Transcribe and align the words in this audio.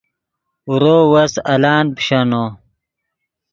اورو 0.67 0.97
وس 1.11 1.33
الان 1.53 1.85
پیشینو 1.95 2.43